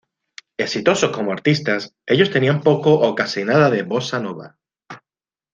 Exitosos 0.57 1.11
como 1.15 1.31
artistas, 1.31 1.93
ellos 2.07 2.31
tenían 2.31 2.61
poco 2.63 2.91
o 2.95 3.13
casi 3.13 3.43
nada 3.45 3.69
de 3.69 3.83
bossa 3.83 4.17
nova. 4.19 4.57